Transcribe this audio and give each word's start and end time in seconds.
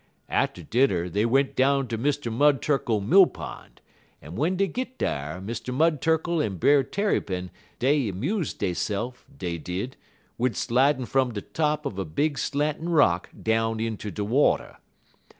Atter 0.29 0.63
dinner 0.63 1.09
dey 1.09 1.25
went 1.27 1.55
down 1.55 1.87
ter 1.87 1.95
Mr. 1.95 2.33
Mud 2.33 2.63
Turkle 2.63 3.01
mill 3.01 3.27
pon', 3.27 3.69
en 4.19 4.31
w'en 4.31 4.55
dey 4.55 4.65
git 4.65 4.97
dar 4.97 5.39
Mr. 5.39 5.71
Mud 5.71 6.01
Turkle 6.01 6.41
en 6.41 6.57
Brer 6.57 6.81
Tarrypin 6.81 7.51
dey 7.77 8.11
'muse 8.11 8.55
deyse'f, 8.55 9.23
dey 9.37 9.59
did, 9.59 9.97
wid 10.39 10.55
slidin' 10.55 11.05
fum 11.05 11.33
de 11.33 11.41
top 11.41 11.83
uv 11.83 11.99
a 11.99 12.05
big 12.05 12.39
slantin' 12.39 12.89
rock 12.89 13.29
down 13.43 13.79
inter 13.79 14.09
de 14.09 14.25
water. 14.25 14.77